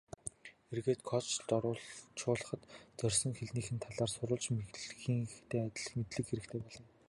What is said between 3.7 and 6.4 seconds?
нь талаар сурвалж хэлнийхтэй адил мэдлэг